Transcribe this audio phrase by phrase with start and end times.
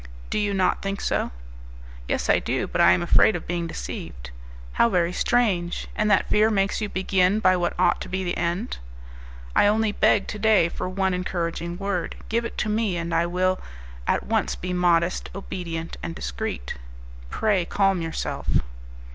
[0.31, 1.29] Do you not think so?"
[2.07, 4.31] "Yes, I do; but I am afraid of being deceived."
[4.71, 5.87] "How very strange!
[5.95, 8.79] And that fear makes you begin by what ought to be the end?"
[9.55, 12.15] "I only beg to day for one encouraging word.
[12.29, 13.61] Give it to me and I will
[14.07, 16.73] at once be modest, obedient and discreet."
[17.29, 18.47] "Pray calm yourself."